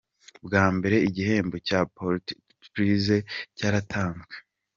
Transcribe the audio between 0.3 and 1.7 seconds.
Bwa mbere igihembo